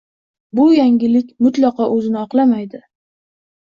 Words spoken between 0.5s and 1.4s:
Bu yangilik